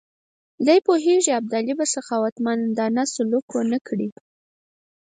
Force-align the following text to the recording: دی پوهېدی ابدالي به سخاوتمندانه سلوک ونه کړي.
دی 0.65 0.77
پوهېدی 0.85 1.31
ابدالي 1.39 1.73
به 1.79 1.85
سخاوتمندانه 1.95 3.03
سلوک 3.13 3.45
ونه 3.53 3.79
کړي. 3.87 4.09